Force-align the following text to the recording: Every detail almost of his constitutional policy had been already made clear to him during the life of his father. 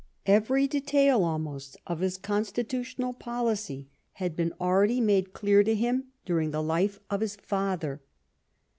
Every 0.25 0.65
detail 0.65 1.23
almost 1.23 1.77
of 1.85 1.99
his 1.99 2.17
constitutional 2.17 3.13
policy 3.13 3.87
had 4.13 4.35
been 4.35 4.51
already 4.59 4.99
made 4.99 5.31
clear 5.31 5.63
to 5.63 5.75
him 5.75 6.05
during 6.25 6.49
the 6.49 6.63
life 6.63 6.99
of 7.11 7.21
his 7.21 7.35
father. 7.35 8.01